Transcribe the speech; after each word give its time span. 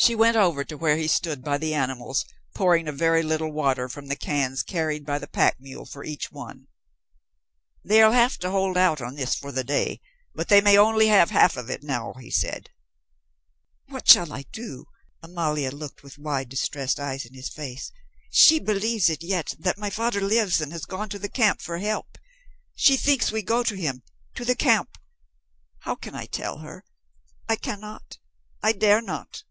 She 0.00 0.14
went 0.14 0.36
over 0.36 0.62
to 0.62 0.76
where 0.78 0.96
he 0.96 1.08
stood 1.08 1.42
by 1.42 1.58
the 1.58 1.74
animals, 1.74 2.24
pouring 2.54 2.86
a 2.86 2.92
very 2.92 3.20
little 3.22 3.50
water 3.52 3.88
from 3.88 4.06
the 4.06 4.14
cans 4.14 4.62
carried 4.62 5.04
by 5.04 5.18
the 5.18 5.26
pack 5.26 5.56
mule 5.58 5.86
for 5.86 6.04
each 6.04 6.30
one. 6.30 6.68
"They'll 7.84 8.12
have 8.12 8.38
to 8.38 8.50
hold 8.52 8.76
out 8.78 9.00
on 9.02 9.16
this 9.16 9.34
for 9.34 9.50
the 9.50 9.64
day, 9.64 10.00
but 10.32 10.48
they 10.48 10.60
may 10.60 10.78
only 10.78 11.08
have 11.08 11.30
half 11.30 11.56
of 11.56 11.68
it 11.68 11.82
now," 11.82 12.14
he 12.20 12.30
said. 12.30 12.70
"What 13.88 14.06
shall 14.08 14.32
I 14.32 14.44
do?" 14.52 14.86
Amalia 15.20 15.72
looked 15.72 16.04
with 16.04 16.16
wide, 16.16 16.48
distressed 16.48 17.00
eyes 17.00 17.26
in 17.26 17.34
his 17.34 17.48
face. 17.48 17.90
"She 18.30 18.60
believes 18.60 19.10
it 19.10 19.22
yet, 19.24 19.56
that 19.58 19.78
my 19.78 19.90
father 19.90 20.20
lives 20.20 20.60
and 20.60 20.70
has 20.70 20.86
gone 20.86 21.08
to 21.08 21.18
the 21.18 21.28
camp 21.28 21.60
for 21.60 21.78
help. 21.78 22.16
She 22.76 22.96
thinks 22.96 23.32
we 23.32 23.42
go 23.42 23.64
to 23.64 23.74
him, 23.74 24.04
to 24.36 24.44
the 24.44 24.54
camp. 24.54 24.96
How 25.80 25.96
can 25.96 26.14
I 26.14 26.26
tell 26.26 26.58
her? 26.58 26.84
I 27.48 27.56
cannot 27.56 28.18
I 28.62 28.70
dare 28.70 29.02
not." 29.02 29.42